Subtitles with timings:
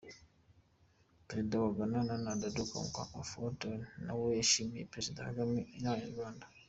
[1.27, 3.69] Perezida wa Ghana, Nana Addo Dankwa Akufo-Addo,
[4.05, 6.45] nawe yashimiye Perezida Kagame n’Abanyarwanda.